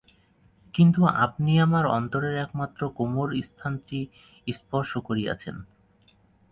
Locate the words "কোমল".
2.89-3.29